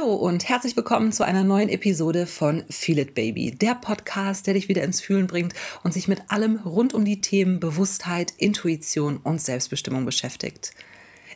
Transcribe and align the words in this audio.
Hallo 0.00 0.14
und 0.14 0.48
herzlich 0.48 0.76
willkommen 0.76 1.12
zu 1.12 1.24
einer 1.24 1.44
neuen 1.44 1.68
Episode 1.68 2.26
von 2.26 2.64
Feel 2.70 3.00
It 3.00 3.14
Baby, 3.14 3.50
der 3.50 3.74
Podcast, 3.74 4.46
der 4.46 4.54
dich 4.54 4.68
wieder 4.68 4.82
ins 4.82 5.00
Fühlen 5.00 5.26
bringt 5.26 5.52
und 5.82 5.92
sich 5.92 6.08
mit 6.08 6.30
allem 6.30 6.56
rund 6.64 6.94
um 6.94 7.04
die 7.04 7.20
Themen 7.20 7.60
Bewusstheit, 7.60 8.32
Intuition 8.38 9.18
und 9.18 9.40
Selbstbestimmung 9.40 10.04
beschäftigt. 10.04 10.72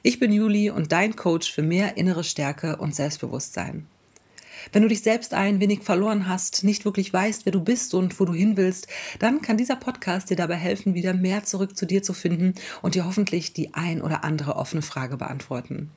Ich 0.02 0.18
bin 0.18 0.32
Juli 0.32 0.70
und 0.70 0.92
dein 0.92 1.16
Coach 1.16 1.52
für 1.52 1.62
mehr 1.62 1.96
innere 1.96 2.24
Stärke 2.24 2.76
und 2.76 2.94
Selbstbewusstsein. 2.94 3.86
Wenn 4.72 4.82
du 4.82 4.88
dich 4.88 5.02
selbst 5.02 5.34
ein 5.34 5.60
wenig 5.60 5.82
verloren 5.82 6.28
hast, 6.28 6.64
nicht 6.64 6.84
wirklich 6.84 7.12
weißt, 7.12 7.44
wer 7.44 7.52
du 7.52 7.60
bist 7.60 7.92
und 7.92 8.18
wo 8.18 8.24
du 8.24 8.32
hin 8.32 8.56
willst, 8.56 8.86
dann 9.18 9.42
kann 9.42 9.58
dieser 9.58 9.76
Podcast 9.76 10.30
dir 10.30 10.36
dabei 10.36 10.56
helfen, 10.56 10.94
wieder 10.94 11.12
mehr 11.12 11.44
zurück 11.44 11.76
zu 11.76 11.86
dir 11.86 12.02
zu 12.02 12.14
finden 12.14 12.54
und 12.80 12.94
dir 12.94 13.04
hoffentlich 13.04 13.52
die 13.52 13.74
ein 13.74 14.00
oder 14.00 14.24
andere 14.24 14.56
offene 14.56 14.82
Frage 14.82 15.16
beantworten. 15.16 15.90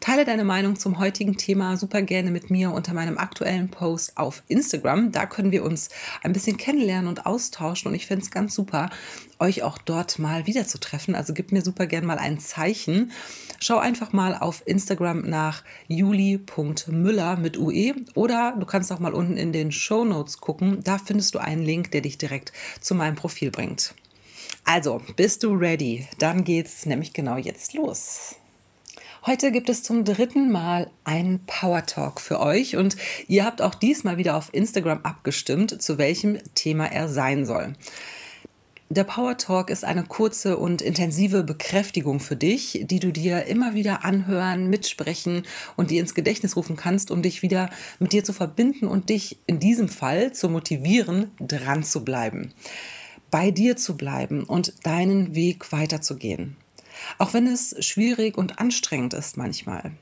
Teile 0.00 0.26
deine 0.26 0.44
Meinung 0.44 0.76
zum 0.76 0.98
heutigen 0.98 1.36
Thema 1.36 1.76
super 1.76 2.02
gerne 2.02 2.30
mit 2.30 2.50
mir 2.50 2.70
unter 2.70 2.92
meinem 2.92 3.16
aktuellen 3.16 3.70
Post 3.70 4.18
auf 4.18 4.42
Instagram. 4.46 5.10
Da 5.10 5.24
können 5.26 5.52
wir 5.52 5.64
uns 5.64 5.88
ein 6.22 6.34
bisschen 6.34 6.58
kennenlernen 6.58 7.08
und 7.08 7.24
austauschen 7.24 7.88
und 7.88 7.94
ich 7.94 8.06
fände 8.06 8.22
es 8.22 8.30
ganz 8.30 8.54
super, 8.54 8.90
euch 9.38 9.62
auch 9.62 9.78
dort 9.78 10.18
mal 10.18 10.46
wiederzutreffen. 10.46 11.14
Also 11.14 11.32
gib 11.32 11.50
mir 11.50 11.62
super 11.62 11.86
gerne 11.86 12.06
mal 12.06 12.18
ein 12.18 12.38
Zeichen. 12.38 13.10
Schau 13.58 13.78
einfach 13.78 14.12
mal 14.12 14.36
auf 14.36 14.62
Instagram 14.66 15.22
nach 15.22 15.64
juli.müller 15.88 17.36
mit 17.36 17.56
UE 17.56 17.94
oder 18.14 18.54
du 18.58 18.66
kannst 18.66 18.92
auch 18.92 19.00
mal 19.00 19.14
unten 19.14 19.38
in 19.38 19.52
den 19.52 19.72
Show 19.72 20.04
Notes 20.04 20.38
gucken. 20.40 20.80
Da 20.84 20.98
findest 20.98 21.34
du 21.34 21.38
einen 21.38 21.62
Link, 21.62 21.90
der 21.92 22.02
dich 22.02 22.18
direkt 22.18 22.52
zu 22.80 22.94
meinem 22.94 23.14
Profil 23.14 23.50
bringt. 23.50 23.94
Also, 24.64 25.00
bist 25.16 25.42
du 25.42 25.54
ready? 25.54 26.06
Dann 26.18 26.44
geht's 26.44 26.84
nämlich 26.84 27.12
genau 27.12 27.36
jetzt 27.38 27.72
los. 27.72 28.36
Heute 29.24 29.50
gibt 29.50 29.68
es 29.68 29.82
zum 29.82 30.04
dritten 30.04 30.52
Mal 30.52 30.90
einen 31.04 31.40
Power 31.46 31.84
Talk 31.86 32.20
für 32.20 32.38
euch 32.38 32.76
und 32.76 32.96
ihr 33.26 33.44
habt 33.44 33.62
auch 33.62 33.74
diesmal 33.74 34.18
wieder 34.18 34.36
auf 34.36 34.52
Instagram 34.52 35.00
abgestimmt, 35.02 35.82
zu 35.82 35.98
welchem 35.98 36.38
Thema 36.54 36.86
er 36.86 37.08
sein 37.08 37.46
soll. 37.46 37.72
Der 38.88 39.02
Power 39.02 39.36
Talk 39.36 39.70
ist 39.70 39.84
eine 39.84 40.04
kurze 40.04 40.58
und 40.58 40.80
intensive 40.80 41.42
Bekräftigung 41.42 42.20
für 42.20 42.36
dich, 42.36 42.84
die 42.84 43.00
du 43.00 43.10
dir 43.10 43.46
immer 43.46 43.74
wieder 43.74 44.04
anhören, 44.04 44.70
mitsprechen 44.70 45.42
und 45.74 45.90
dir 45.90 46.00
ins 46.00 46.14
Gedächtnis 46.14 46.54
rufen 46.54 46.76
kannst, 46.76 47.10
um 47.10 47.20
dich 47.20 47.42
wieder 47.42 47.68
mit 47.98 48.12
dir 48.12 48.22
zu 48.22 48.32
verbinden 48.32 48.86
und 48.86 49.08
dich 49.08 49.38
in 49.48 49.58
diesem 49.58 49.88
Fall 49.88 50.32
zu 50.32 50.48
motivieren, 50.48 51.32
dran 51.40 51.82
zu 51.82 52.04
bleiben, 52.04 52.52
bei 53.32 53.50
dir 53.50 53.76
zu 53.76 53.96
bleiben 53.96 54.44
und 54.44 54.72
deinen 54.84 55.34
Weg 55.34 55.72
weiterzugehen. 55.72 56.56
Auch 57.18 57.34
wenn 57.34 57.46
es 57.46 57.74
schwierig 57.84 58.36
und 58.36 58.58
anstrengend 58.58 59.14
ist 59.14 59.36
manchmal. 59.36 59.92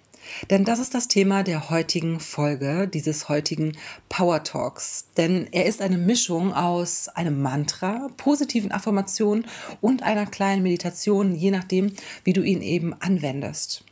Denn 0.50 0.64
das 0.64 0.78
ist 0.78 0.94
das 0.94 1.08
Thema 1.08 1.42
der 1.42 1.70
heutigen 1.70 2.20
Folge, 2.20 2.88
dieses 2.88 3.28
heutigen 3.28 3.76
Power 4.08 4.42
Talks. 4.42 5.06
Denn 5.16 5.48
er 5.52 5.66
ist 5.66 5.82
eine 5.82 5.98
Mischung 5.98 6.52
aus 6.54 7.08
einem 7.08 7.42
Mantra, 7.42 8.08
positiven 8.16 8.72
Affirmationen 8.72 9.46
und 9.80 10.02
einer 10.02 10.26
kleinen 10.26 10.62
Meditation, 10.62 11.34
je 11.34 11.50
nachdem, 11.50 11.92
wie 12.24 12.32
du 12.32 12.42
ihn 12.42 12.62
eben 12.62 12.94
anwendest. 12.94 13.84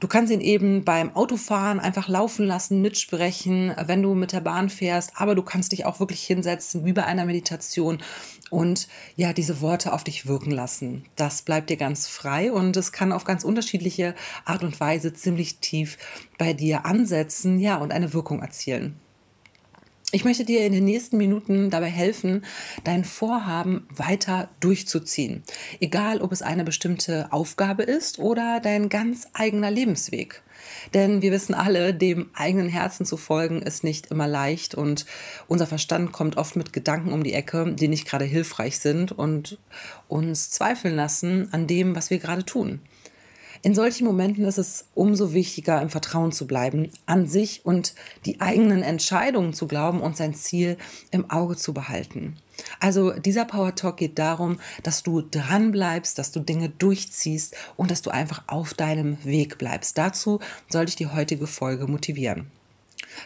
Du 0.00 0.08
kannst 0.08 0.32
ihn 0.32 0.40
eben 0.40 0.82
beim 0.82 1.14
Autofahren 1.14 1.78
einfach 1.78 2.08
laufen 2.08 2.46
lassen, 2.46 2.80
mitsprechen, 2.80 3.74
wenn 3.84 4.02
du 4.02 4.14
mit 4.14 4.32
der 4.32 4.40
Bahn 4.40 4.70
fährst, 4.70 5.12
aber 5.16 5.34
du 5.34 5.42
kannst 5.42 5.72
dich 5.72 5.84
auch 5.84 6.00
wirklich 6.00 6.22
hinsetzen, 6.22 6.86
wie 6.86 6.94
bei 6.94 7.04
einer 7.04 7.26
Meditation 7.26 7.98
und 8.48 8.88
ja, 9.16 9.34
diese 9.34 9.60
Worte 9.60 9.92
auf 9.92 10.02
dich 10.02 10.26
wirken 10.26 10.52
lassen. 10.52 11.04
Das 11.16 11.42
bleibt 11.42 11.68
dir 11.68 11.76
ganz 11.76 12.08
frei 12.08 12.50
und 12.50 12.78
es 12.78 12.92
kann 12.92 13.12
auf 13.12 13.24
ganz 13.24 13.44
unterschiedliche 13.44 14.14
Art 14.46 14.64
und 14.64 14.80
Weise 14.80 15.12
ziemlich 15.12 15.58
tief 15.58 15.98
bei 16.38 16.54
dir 16.54 16.86
ansetzen, 16.86 17.60
ja, 17.60 17.76
und 17.76 17.92
eine 17.92 18.14
Wirkung 18.14 18.40
erzielen. 18.40 18.98
Ich 20.12 20.24
möchte 20.24 20.44
dir 20.44 20.66
in 20.66 20.72
den 20.72 20.84
nächsten 20.84 21.18
Minuten 21.18 21.70
dabei 21.70 21.88
helfen, 21.88 22.44
dein 22.82 23.04
Vorhaben 23.04 23.86
weiter 23.94 24.48
durchzuziehen. 24.58 25.44
Egal, 25.78 26.20
ob 26.20 26.32
es 26.32 26.42
eine 26.42 26.64
bestimmte 26.64 27.32
Aufgabe 27.32 27.84
ist 27.84 28.18
oder 28.18 28.58
dein 28.58 28.88
ganz 28.88 29.28
eigener 29.34 29.70
Lebensweg. 29.70 30.42
Denn 30.94 31.22
wir 31.22 31.30
wissen 31.30 31.54
alle, 31.54 31.94
dem 31.94 32.28
eigenen 32.34 32.68
Herzen 32.68 33.06
zu 33.06 33.16
folgen 33.16 33.62
ist 33.62 33.84
nicht 33.84 34.10
immer 34.10 34.26
leicht 34.26 34.74
und 34.74 35.06
unser 35.46 35.68
Verstand 35.68 36.10
kommt 36.10 36.36
oft 36.36 36.56
mit 36.56 36.72
Gedanken 36.72 37.12
um 37.12 37.22
die 37.22 37.32
Ecke, 37.32 37.72
die 37.72 37.86
nicht 37.86 38.08
gerade 38.08 38.24
hilfreich 38.24 38.80
sind 38.80 39.12
und 39.12 39.58
uns 40.08 40.50
zweifeln 40.50 40.96
lassen 40.96 41.48
an 41.52 41.68
dem, 41.68 41.94
was 41.94 42.10
wir 42.10 42.18
gerade 42.18 42.44
tun. 42.44 42.80
In 43.62 43.74
solchen 43.74 44.06
Momenten 44.06 44.46
ist 44.46 44.56
es 44.56 44.86
umso 44.94 45.34
wichtiger, 45.34 45.82
im 45.82 45.90
Vertrauen 45.90 46.32
zu 46.32 46.46
bleiben, 46.46 46.90
an 47.04 47.26
sich 47.26 47.60
und 47.66 47.94
die 48.24 48.40
eigenen 48.40 48.82
Entscheidungen 48.82 49.52
zu 49.52 49.66
glauben 49.66 50.00
und 50.00 50.16
sein 50.16 50.32
Ziel 50.32 50.78
im 51.10 51.30
Auge 51.30 51.56
zu 51.56 51.74
behalten. 51.74 52.36
Also 52.78 53.12
dieser 53.12 53.44
Power 53.44 53.74
Talk 53.74 53.98
geht 53.98 54.18
darum, 54.18 54.58
dass 54.82 55.02
du 55.02 55.20
dran 55.20 55.72
bleibst, 55.72 56.18
dass 56.18 56.32
du 56.32 56.40
Dinge 56.40 56.70
durchziehst 56.70 57.54
und 57.76 57.90
dass 57.90 58.00
du 58.00 58.10
einfach 58.10 58.44
auf 58.46 58.72
deinem 58.72 59.22
Weg 59.24 59.58
bleibst. 59.58 59.98
Dazu 59.98 60.40
soll 60.70 60.86
dich 60.86 60.96
die 60.96 61.08
heutige 61.08 61.46
Folge 61.46 61.86
motivieren. 61.86 62.50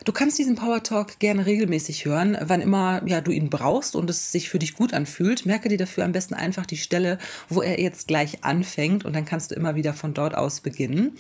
Du 0.05 0.13
kannst 0.13 0.39
diesen 0.39 0.57
Power 0.57 0.83
Talk 0.83 1.19
gerne 1.19 1.47
regelmäßig 1.47 2.05
hören, 2.05 2.37
wann 2.41 2.61
immer 2.61 3.03
ja, 3.07 3.21
du 3.21 3.31
ihn 3.31 3.51
brauchst 3.51 3.97
und 3.97 4.11
es 4.11 4.33
sich 4.33 4.49
für 4.49 4.59
dich 4.59 4.75
gut 4.75 4.93
anfühlt. 4.93 5.47
Merke 5.47 5.69
dir 5.69 5.79
dafür 5.79 6.05
am 6.05 6.13
besten 6.13 6.35
einfach 6.35 6.67
die 6.67 6.77
Stelle, 6.77 7.19
wo 7.49 7.63
er 7.63 7.81
jetzt 7.81 8.09
gleich 8.09 8.45
anfängt 8.45 9.05
und 9.05 9.15
dann 9.15 9.25
kannst 9.25 9.51
du 9.51 9.55
immer 9.55 9.75
wieder 9.75 9.95
von 9.95 10.15
dort 10.15 10.35
aus 10.35 10.61
beginnen. 10.61 11.17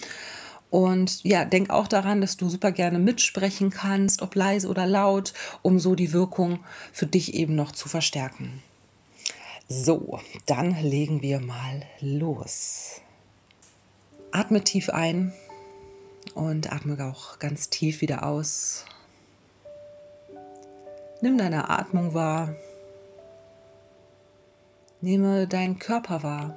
Und 0.70 1.22
ja, 1.22 1.44
denk 1.44 1.70
auch 1.70 1.86
daran, 1.86 2.20
dass 2.20 2.36
du 2.36 2.48
super 2.48 2.72
gerne 2.72 2.98
mitsprechen 2.98 3.70
kannst, 3.70 4.22
ob 4.22 4.34
leise 4.34 4.68
oder 4.68 4.86
laut, 4.86 5.32
um 5.62 5.78
so 5.78 5.94
die 5.94 6.12
Wirkung 6.12 6.58
für 6.92 7.06
dich 7.06 7.34
eben 7.34 7.54
noch 7.54 7.70
zu 7.70 7.88
verstärken. 7.88 8.60
So, 9.68 10.18
dann 10.46 10.76
legen 10.82 11.22
wir 11.22 11.40
mal 11.40 11.82
los. 12.00 13.00
Atme 14.32 14.64
tief 14.64 14.90
ein 14.90 15.32
und 16.34 16.72
atme 16.72 17.02
auch 17.04 17.38
ganz 17.38 17.70
tief 17.70 18.00
wieder 18.00 18.24
aus. 18.26 18.84
Nimm 21.20 21.38
deine 21.38 21.70
Atmung 21.70 22.12
wahr. 22.12 22.54
Nehme 25.00 25.46
deinen 25.46 25.78
Körper 25.78 26.22
wahr. 26.22 26.54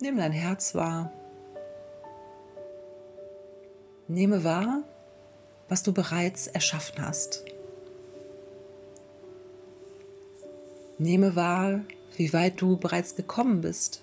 Nimm 0.00 0.16
dein 0.16 0.32
Herz 0.32 0.74
wahr. 0.74 1.12
Nehme 4.08 4.44
wahr, 4.44 4.82
was 5.68 5.82
du 5.82 5.92
bereits 5.92 6.48
erschaffen 6.48 7.06
hast. 7.06 7.44
Nehme 10.98 11.36
wahr, 11.36 11.80
wie 12.16 12.32
weit 12.32 12.60
du 12.60 12.76
bereits 12.76 13.16
gekommen 13.16 13.60
bist. 13.60 14.02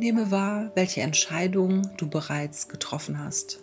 Nehme 0.00 0.30
wahr, 0.30 0.72
welche 0.74 1.02
Entscheidungen 1.02 1.88
du 1.98 2.08
bereits 2.08 2.68
getroffen 2.68 3.22
hast. 3.22 3.60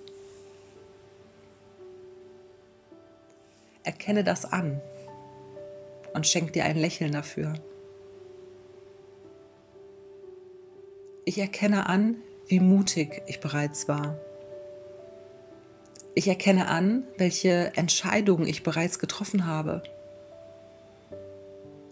Erkenne 3.83 4.23
das 4.23 4.45
an 4.45 4.79
und 6.13 6.27
schenk 6.27 6.53
dir 6.53 6.63
ein 6.63 6.77
Lächeln 6.77 7.11
dafür. 7.11 7.55
Ich 11.25 11.39
erkenne 11.39 11.89
an, 11.89 12.17
wie 12.47 12.59
mutig 12.59 13.23
ich 13.25 13.39
bereits 13.39 13.87
war. 13.87 14.17
Ich 16.13 16.27
erkenne 16.27 16.67
an, 16.67 17.03
welche 17.17 17.75
Entscheidungen 17.75 18.47
ich 18.47 18.63
bereits 18.63 18.99
getroffen 18.99 19.45
habe. 19.45 19.81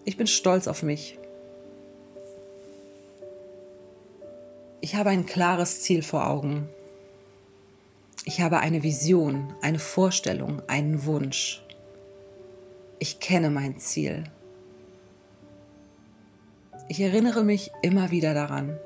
Ich 0.06 0.18
bin 0.18 0.28
stolz 0.28 0.68
auf 0.68 0.84
mich 0.84 1.18
Ich 4.86 4.94
habe 4.94 5.10
ein 5.10 5.26
klares 5.26 5.82
Ziel 5.82 6.04
vor 6.04 6.28
Augen. 6.28 6.70
Ich 8.24 8.42
habe 8.42 8.60
eine 8.60 8.84
Vision, 8.84 9.52
eine 9.64 9.80
Vorstellung, 9.80 10.62
einen 10.68 11.06
Wunsch. 11.06 11.64
Ich 13.00 13.20
kenne 13.20 13.50
mein 13.50 13.80
Ziel. 13.80 14.26
Ich 16.88 17.00
erinnere 17.00 17.44
mich 17.44 17.72
immer 17.82 18.12
wieder 18.12 18.36
daran. 18.36 18.78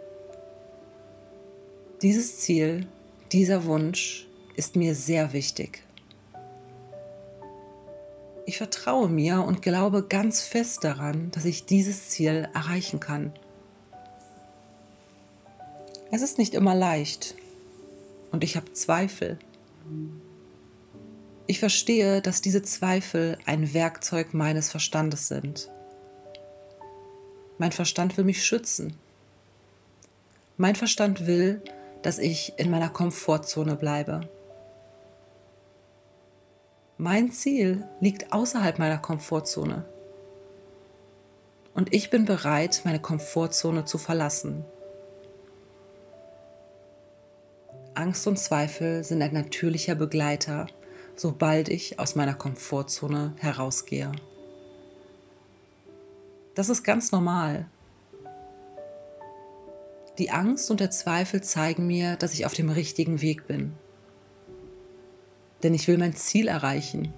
Dieses 2.01 2.39
Ziel, 2.39 2.87
dieser 3.33 3.65
Wunsch 3.65 4.25
ist 4.55 4.77
mir 4.77 4.95
sehr 4.95 5.33
wichtig. 5.33 5.83
Ich 8.45 8.57
vertraue 8.57 9.09
mir 9.09 9.43
und 9.43 9.61
glaube 9.61 10.03
ganz 10.07 10.43
fest 10.43 10.85
daran, 10.85 11.29
dass 11.31 11.43
ich 11.43 11.65
dieses 11.65 12.07
Ziel 12.07 12.47
erreichen 12.53 13.01
kann. 13.01 13.33
Es 16.11 16.23
ist 16.23 16.39
nicht 16.39 16.55
immer 16.55 16.73
leicht 16.73 17.35
und 18.31 18.43
ich 18.43 18.55
habe 18.55 18.73
Zweifel. 18.73 19.37
Ich 21.45 21.59
verstehe, 21.59 22.21
dass 22.21 22.41
diese 22.41 22.63
Zweifel 22.63 23.37
ein 23.45 23.73
Werkzeug 23.73 24.33
meines 24.33 24.71
Verstandes 24.71 25.27
sind. 25.27 25.69
Mein 27.59 27.71
Verstand 27.71 28.17
will 28.17 28.23
mich 28.23 28.43
schützen. 28.43 28.95
Mein 30.57 30.75
Verstand 30.75 31.27
will, 31.27 31.61
dass 32.01 32.17
ich 32.17 32.53
in 32.57 32.71
meiner 32.71 32.89
Komfortzone 32.89 33.75
bleibe. 33.75 34.21
Mein 36.97 37.31
Ziel 37.31 37.87
liegt 37.99 38.33
außerhalb 38.33 38.79
meiner 38.79 38.97
Komfortzone. 38.97 39.85
Und 41.73 41.93
ich 41.93 42.09
bin 42.09 42.25
bereit, 42.25 42.81
meine 42.83 42.99
Komfortzone 42.99 43.85
zu 43.85 43.97
verlassen. 43.97 44.65
Angst 47.99 48.25
und 48.27 48.39
Zweifel 48.39 49.03
sind 49.03 49.21
ein 49.21 49.33
natürlicher 49.33 49.93
Begleiter, 49.93 50.67
sobald 51.17 51.67
ich 51.67 51.99
aus 51.99 52.15
meiner 52.15 52.33
Komfortzone 52.33 53.33
herausgehe. 53.39 54.13
Das 56.55 56.69
ist 56.69 56.83
ganz 56.83 57.11
normal. 57.11 57.65
Die 60.17 60.31
Angst 60.31 60.71
und 60.71 60.79
der 60.79 60.91
Zweifel 60.91 61.41
zeigen 61.43 61.87
mir, 61.87 62.15
dass 62.15 62.33
ich 62.33 62.45
auf 62.45 62.53
dem 62.53 62.69
richtigen 62.69 63.19
Weg 63.19 63.47
bin. 63.47 63.73
Denn 65.61 65.73
ich 65.73 65.89
will 65.89 65.97
mein 65.97 66.15
Ziel 66.15 66.47
erreichen. 66.47 67.13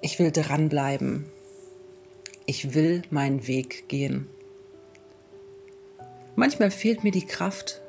Ich 0.00 0.18
will 0.18 0.32
dranbleiben. 0.32 1.26
Ich 2.46 2.72
will 2.72 3.02
meinen 3.10 3.46
Weg 3.46 3.90
gehen. 3.90 4.28
Manchmal 6.36 6.70
fehlt 6.70 7.04
mir 7.04 7.12
die 7.12 7.26
Kraft. 7.26 7.82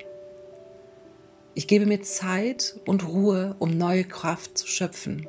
Ich 1.56 1.68
gebe 1.68 1.86
mir 1.86 2.02
Zeit 2.02 2.80
und 2.84 3.06
Ruhe, 3.06 3.54
um 3.60 3.78
neue 3.78 4.04
Kraft 4.04 4.58
zu 4.58 4.66
schöpfen. 4.66 5.28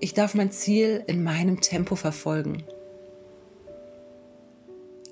Ich 0.00 0.12
darf 0.12 0.34
mein 0.34 0.50
Ziel 0.50 1.04
in 1.06 1.22
meinem 1.22 1.60
Tempo 1.60 1.94
verfolgen. 1.94 2.64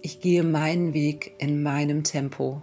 Ich 0.03 0.21
gehe 0.21 0.43
meinen 0.43 0.93
Weg 0.93 1.37
in 1.39 1.63
meinem 1.63 2.03
Tempo. 2.03 2.61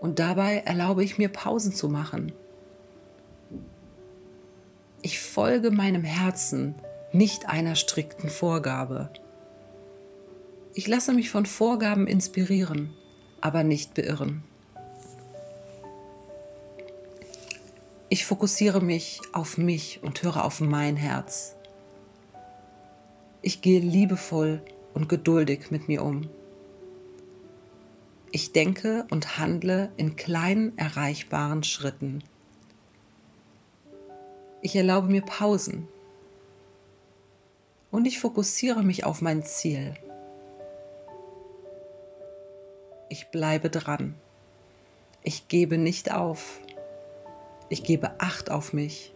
Und 0.00 0.18
dabei 0.18 0.58
erlaube 0.58 1.02
ich 1.02 1.16
mir 1.16 1.30
Pausen 1.30 1.72
zu 1.72 1.88
machen. 1.88 2.32
Ich 5.00 5.18
folge 5.18 5.70
meinem 5.70 6.04
Herzen, 6.04 6.74
nicht 7.12 7.48
einer 7.48 7.74
strikten 7.74 8.28
Vorgabe. 8.28 9.08
Ich 10.74 10.86
lasse 10.86 11.14
mich 11.14 11.30
von 11.30 11.46
Vorgaben 11.46 12.06
inspirieren, 12.06 12.94
aber 13.44 13.62
nicht 13.62 13.92
beirren. 13.92 14.42
Ich 18.08 18.24
fokussiere 18.24 18.80
mich 18.80 19.20
auf 19.32 19.58
mich 19.58 20.00
und 20.02 20.22
höre 20.22 20.44
auf 20.44 20.60
mein 20.60 20.96
Herz. 20.96 21.54
Ich 23.42 23.60
gehe 23.60 23.80
liebevoll 23.80 24.62
und 24.94 25.10
geduldig 25.10 25.70
mit 25.70 25.88
mir 25.88 26.02
um. 26.02 26.30
Ich 28.30 28.52
denke 28.52 29.06
und 29.10 29.36
handle 29.36 29.92
in 29.98 30.16
kleinen 30.16 30.76
erreichbaren 30.78 31.64
Schritten. 31.64 32.24
Ich 34.62 34.74
erlaube 34.74 35.08
mir 35.08 35.22
Pausen. 35.22 35.86
Und 37.90 38.06
ich 38.06 38.18
fokussiere 38.18 38.82
mich 38.82 39.04
auf 39.04 39.20
mein 39.20 39.42
Ziel. 39.44 39.94
Ich 43.14 43.28
bleibe 43.28 43.70
dran. 43.70 44.16
Ich 45.22 45.46
gebe 45.46 45.78
nicht 45.78 46.10
auf. 46.10 46.58
Ich 47.68 47.84
gebe 47.84 48.18
Acht 48.18 48.50
auf 48.50 48.72
mich. 48.72 49.14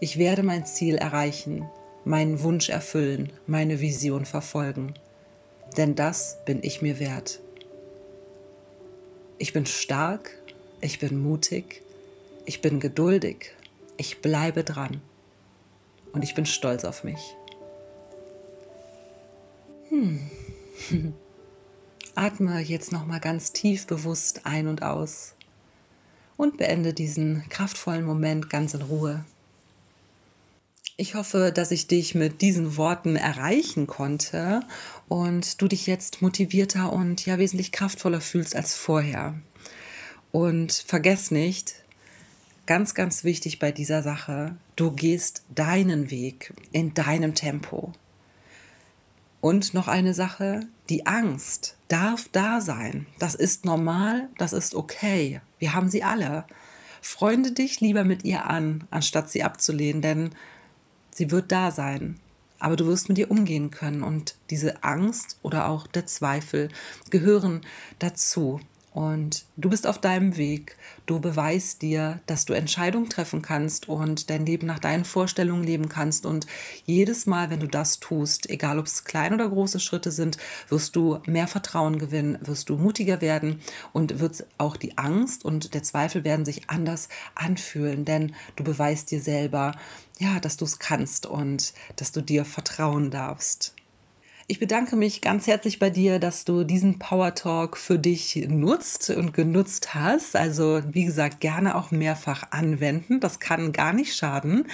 Ich 0.00 0.18
werde 0.18 0.42
mein 0.42 0.66
Ziel 0.66 0.96
erreichen, 0.96 1.70
meinen 2.04 2.42
Wunsch 2.42 2.68
erfüllen, 2.68 3.32
meine 3.46 3.80
Vision 3.80 4.24
verfolgen. 4.24 4.94
Denn 5.76 5.94
das 5.94 6.38
bin 6.44 6.58
ich 6.64 6.82
mir 6.82 6.98
wert. 6.98 7.38
Ich 9.38 9.52
bin 9.52 9.66
stark, 9.66 10.36
ich 10.80 10.98
bin 10.98 11.22
mutig, 11.22 11.82
ich 12.46 12.62
bin 12.62 12.80
geduldig, 12.80 13.54
ich 13.96 14.22
bleibe 14.22 14.64
dran 14.64 15.00
und 16.12 16.24
ich 16.24 16.34
bin 16.34 16.46
stolz 16.46 16.84
auf 16.84 17.04
mich. 17.04 17.36
Hm. 19.88 20.28
Atme 22.16 22.60
jetzt 22.60 22.92
noch 22.92 23.06
mal 23.06 23.20
ganz 23.20 23.52
tief 23.52 23.86
bewusst 23.86 24.46
ein 24.46 24.68
und 24.68 24.82
aus 24.82 25.34
und 26.38 26.56
beende 26.56 26.94
diesen 26.94 27.46
kraftvollen 27.50 28.04
Moment 28.04 28.48
ganz 28.48 28.72
in 28.72 28.82
Ruhe. 28.82 29.24
Ich 30.96 31.14
hoffe, 31.14 31.52
dass 31.52 31.72
ich 31.72 31.88
dich 31.88 32.14
mit 32.14 32.40
diesen 32.40 32.78
Worten 32.78 33.16
erreichen 33.16 33.86
konnte 33.86 34.60
und 35.08 35.60
du 35.60 35.68
dich 35.68 35.86
jetzt 35.86 36.22
motivierter 36.22 36.90
und 36.90 37.26
ja 37.26 37.36
wesentlich 37.36 37.70
kraftvoller 37.70 38.22
fühlst 38.22 38.56
als 38.56 38.74
vorher. 38.74 39.34
Und 40.32 40.72
vergess 40.72 41.30
nicht, 41.30 41.84
ganz, 42.64 42.94
ganz 42.94 43.24
wichtig 43.24 43.58
bei 43.58 43.72
dieser 43.72 44.02
Sache, 44.02 44.56
du 44.74 44.90
gehst 44.90 45.42
deinen 45.54 46.10
Weg 46.10 46.54
in 46.72 46.94
deinem 46.94 47.34
Tempo. 47.34 47.92
Und 49.42 49.74
noch 49.74 49.86
eine 49.86 50.14
Sache, 50.14 50.66
die 50.88 51.06
Angst 51.06 51.76
darf 51.88 52.28
da 52.32 52.60
sein. 52.60 53.06
Das 53.18 53.34
ist 53.34 53.64
normal, 53.64 54.28
das 54.38 54.52
ist 54.52 54.74
okay. 54.74 55.40
Wir 55.58 55.74
haben 55.74 55.88
sie 55.88 56.02
alle. 56.02 56.44
Freunde 57.00 57.52
dich 57.52 57.80
lieber 57.80 58.04
mit 58.04 58.24
ihr 58.24 58.46
an, 58.46 58.84
anstatt 58.90 59.30
sie 59.30 59.42
abzulehnen, 59.42 60.02
denn 60.02 60.30
sie 61.10 61.30
wird 61.30 61.52
da 61.52 61.70
sein. 61.70 62.18
Aber 62.58 62.76
du 62.76 62.86
wirst 62.86 63.08
mit 63.08 63.18
ihr 63.18 63.30
umgehen 63.30 63.70
können 63.70 64.02
und 64.02 64.36
diese 64.50 64.82
Angst 64.82 65.38
oder 65.42 65.68
auch 65.68 65.86
der 65.86 66.06
Zweifel 66.06 66.68
gehören 67.10 67.60
dazu. 67.98 68.60
Und 68.96 69.44
du 69.58 69.68
bist 69.68 69.86
auf 69.86 70.00
deinem 70.00 70.38
Weg. 70.38 70.74
Du 71.04 71.20
beweist 71.20 71.82
dir, 71.82 72.18
dass 72.24 72.46
du 72.46 72.54
Entscheidungen 72.54 73.10
treffen 73.10 73.42
kannst 73.42 73.90
und 73.90 74.30
dein 74.30 74.46
Leben 74.46 74.66
nach 74.66 74.78
deinen 74.78 75.04
Vorstellungen 75.04 75.64
leben 75.64 75.90
kannst. 75.90 76.24
Und 76.24 76.46
jedes 76.86 77.26
Mal, 77.26 77.50
wenn 77.50 77.60
du 77.60 77.68
das 77.68 78.00
tust, 78.00 78.48
egal 78.48 78.78
ob 78.78 78.86
es 78.86 79.04
kleine 79.04 79.34
oder 79.34 79.50
große 79.50 79.80
Schritte 79.80 80.10
sind, 80.10 80.38
wirst 80.70 80.96
du 80.96 81.18
mehr 81.26 81.46
Vertrauen 81.46 81.98
gewinnen, 81.98 82.38
wirst 82.40 82.70
du 82.70 82.78
mutiger 82.78 83.20
werden 83.20 83.60
und 83.92 84.18
wird 84.18 84.46
auch 84.56 84.78
die 84.78 84.96
Angst 84.96 85.44
und 85.44 85.74
der 85.74 85.82
Zweifel 85.82 86.24
werden 86.24 86.46
sich 86.46 86.70
anders 86.70 87.10
anfühlen. 87.34 88.06
Denn 88.06 88.34
du 88.56 88.64
beweist 88.64 89.10
dir 89.10 89.20
selber, 89.20 89.72
ja, 90.18 90.40
dass 90.40 90.56
du 90.56 90.64
es 90.64 90.78
kannst 90.78 91.26
und 91.26 91.74
dass 91.96 92.12
du 92.12 92.22
dir 92.22 92.46
vertrauen 92.46 93.10
darfst. 93.10 93.74
Ich 94.48 94.60
bedanke 94.60 94.94
mich 94.94 95.22
ganz 95.22 95.48
herzlich 95.48 95.80
bei 95.80 95.90
dir, 95.90 96.20
dass 96.20 96.44
du 96.44 96.62
diesen 96.62 97.00
Power 97.00 97.34
Talk 97.34 97.76
für 97.76 97.98
dich 97.98 98.46
nutzt 98.48 99.10
und 99.10 99.34
genutzt 99.34 99.92
hast. 99.92 100.36
Also, 100.36 100.82
wie 100.88 101.04
gesagt, 101.04 101.40
gerne 101.40 101.74
auch 101.74 101.90
mehrfach 101.90 102.52
anwenden. 102.52 103.18
Das 103.18 103.40
kann 103.40 103.72
gar 103.72 103.92
nicht 103.92 104.14
schaden. 104.14 104.68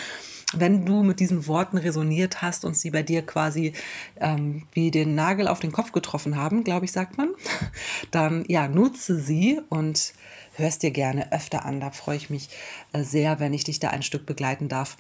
Wenn 0.53 0.85
du 0.85 1.03
mit 1.03 1.21
diesen 1.21 1.47
Worten 1.47 1.79
resoniert 1.79 2.43
hast 2.43 2.67
und 2.67 2.77
sie 2.77 2.91
bei 2.91 3.03
dir 3.03 3.23
quasi 3.25 3.73
ähm, 4.21 4.65
wie 4.75 4.91
den 4.91 5.15
Nagel 5.15 5.49
auf 5.49 5.61
den 5.61 5.73
Kopf 5.73 5.93
getroffen 5.93 6.37
haben, 6.37 6.65
glaube 6.65 6.85
ich, 6.85 6.93
sagt 6.93 7.17
man, 7.17 7.31
dann 8.11 8.45
ja, 8.49 8.69
nutze 8.69 9.19
sie 9.19 9.59
und 9.71 10.13
hörst 10.57 10.83
dir 10.83 10.91
gerne 10.91 11.33
öfter 11.33 11.65
an. 11.65 11.81
Da 11.81 11.93
freue 11.93 12.19
ich 12.19 12.29
mich 12.29 12.51
äh, 12.93 13.03
sehr, 13.03 13.41
wenn 13.41 13.55
ich 13.55 13.65
dich 13.65 13.81
da 13.81 13.89
ein 13.89 14.03
Stück 14.03 14.27
begleiten 14.27 14.69
darf 14.69 14.99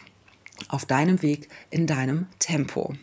auf 0.68 0.86
deinem 0.86 1.20
Weg 1.20 1.50
in 1.68 1.86
deinem 1.86 2.28
Tempo. 2.38 2.94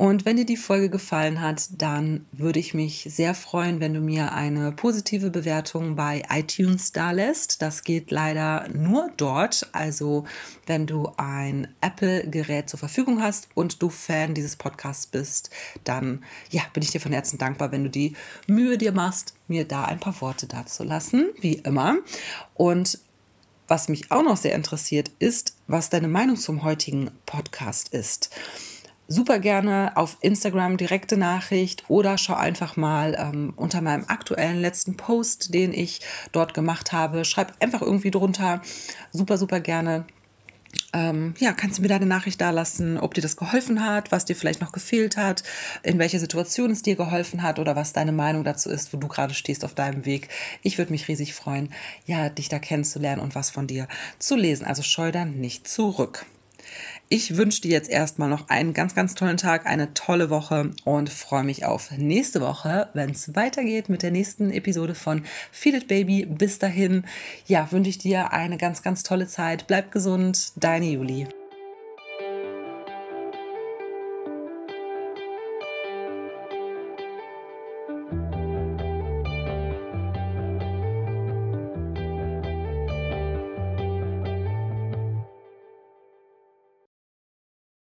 Und 0.00 0.24
wenn 0.24 0.38
dir 0.38 0.46
die 0.46 0.56
Folge 0.56 0.88
gefallen 0.88 1.42
hat, 1.42 1.68
dann 1.76 2.24
würde 2.32 2.58
ich 2.58 2.72
mich 2.72 3.06
sehr 3.10 3.34
freuen, 3.34 3.80
wenn 3.80 3.92
du 3.92 4.00
mir 4.00 4.32
eine 4.32 4.72
positive 4.72 5.28
Bewertung 5.28 5.94
bei 5.94 6.22
iTunes 6.30 6.92
da 6.92 7.10
lässt. 7.10 7.60
Das 7.60 7.84
geht 7.84 8.10
leider 8.10 8.66
nur 8.70 9.10
dort. 9.18 9.68
Also 9.72 10.24
wenn 10.64 10.86
du 10.86 11.10
ein 11.18 11.68
Apple-Gerät 11.82 12.70
zur 12.70 12.78
Verfügung 12.78 13.20
hast 13.20 13.48
und 13.54 13.82
du 13.82 13.90
Fan 13.90 14.32
dieses 14.32 14.56
Podcasts 14.56 15.06
bist, 15.06 15.50
dann 15.84 16.24
ja, 16.48 16.62
bin 16.72 16.82
ich 16.82 16.92
dir 16.92 17.00
von 17.02 17.12
Herzen 17.12 17.36
dankbar, 17.36 17.70
wenn 17.70 17.84
du 17.84 17.90
die 17.90 18.16
Mühe 18.46 18.78
dir 18.78 18.92
machst, 18.92 19.34
mir 19.48 19.66
da 19.66 19.84
ein 19.84 20.00
paar 20.00 20.18
Worte 20.22 20.46
dazu 20.46 20.82
lassen, 20.82 21.28
wie 21.42 21.56
immer. 21.56 21.98
Und 22.54 23.00
was 23.68 23.90
mich 23.90 24.10
auch 24.10 24.22
noch 24.22 24.38
sehr 24.38 24.54
interessiert, 24.54 25.10
ist, 25.18 25.58
was 25.66 25.90
deine 25.90 26.08
Meinung 26.08 26.36
zum 26.36 26.62
heutigen 26.62 27.10
Podcast 27.26 27.90
ist 27.90 28.30
super 29.10 29.40
gerne 29.40 29.96
auf 29.96 30.16
Instagram 30.20 30.76
direkte 30.76 31.16
Nachricht 31.16 31.84
oder 31.88 32.16
schau 32.16 32.34
einfach 32.34 32.76
mal 32.76 33.16
ähm, 33.18 33.52
unter 33.56 33.80
meinem 33.80 34.04
aktuellen 34.06 34.60
letzten 34.60 34.96
Post, 34.96 35.52
den 35.52 35.72
ich 35.72 36.00
dort 36.32 36.54
gemacht 36.54 36.92
habe. 36.92 37.24
Schreib 37.24 37.52
einfach 37.60 37.82
irgendwie 37.82 38.12
drunter. 38.12 38.62
Super, 39.10 39.36
super 39.36 39.58
gerne. 39.58 40.06
Ähm, 40.92 41.34
ja, 41.38 41.52
kannst 41.52 41.78
du 41.78 41.82
mir 41.82 41.88
deine 41.88 42.06
Nachricht 42.06 42.40
da 42.40 42.50
lassen, 42.50 42.98
ob 42.98 43.14
dir 43.14 43.20
das 43.20 43.36
geholfen 43.36 43.84
hat, 43.84 44.12
was 44.12 44.24
dir 44.24 44.36
vielleicht 44.36 44.60
noch 44.60 44.70
gefehlt 44.70 45.16
hat, 45.16 45.42
in 45.82 45.98
welcher 45.98 46.20
Situation 46.20 46.70
es 46.70 46.82
dir 46.82 46.94
geholfen 46.94 47.42
hat 47.42 47.58
oder 47.58 47.74
was 47.74 47.92
deine 47.92 48.12
Meinung 48.12 48.44
dazu 48.44 48.70
ist, 48.70 48.92
wo 48.92 48.96
du 48.96 49.08
gerade 49.08 49.34
stehst 49.34 49.64
auf 49.64 49.74
deinem 49.74 50.04
Weg. 50.04 50.28
Ich 50.62 50.78
würde 50.78 50.92
mich 50.92 51.08
riesig 51.08 51.34
freuen, 51.34 51.72
ja, 52.06 52.28
dich 52.28 52.48
da 52.48 52.60
kennenzulernen 52.60 53.20
und 53.20 53.34
was 53.34 53.50
von 53.50 53.66
dir 53.66 53.88
zu 54.20 54.36
lesen. 54.36 54.64
Also 54.64 54.82
scheu 54.82 55.10
dann 55.10 55.40
nicht 55.40 55.66
zurück. 55.66 56.26
Ich 57.12 57.36
wünsche 57.36 57.60
dir 57.62 57.72
jetzt 57.72 57.90
erstmal 57.90 58.28
noch 58.28 58.50
einen 58.50 58.72
ganz, 58.72 58.94
ganz 58.94 59.16
tollen 59.16 59.36
Tag, 59.36 59.66
eine 59.66 59.94
tolle 59.94 60.30
Woche 60.30 60.70
und 60.84 61.10
freue 61.10 61.42
mich 61.42 61.64
auf 61.64 61.90
nächste 61.96 62.40
Woche, 62.40 62.88
wenn 62.94 63.10
es 63.10 63.34
weitergeht 63.34 63.88
mit 63.88 64.04
der 64.04 64.12
nächsten 64.12 64.52
Episode 64.52 64.94
von 64.94 65.24
Feel 65.50 65.74
It 65.74 65.88
Baby. 65.88 66.24
Bis 66.24 66.60
dahin, 66.60 67.02
ja, 67.48 67.72
wünsche 67.72 67.90
ich 67.90 67.98
dir 67.98 68.32
eine 68.32 68.58
ganz, 68.58 68.82
ganz 68.82 69.02
tolle 69.02 69.26
Zeit. 69.26 69.66
Bleib 69.66 69.90
gesund, 69.90 70.52
deine 70.54 70.86
Juli. 70.86 71.26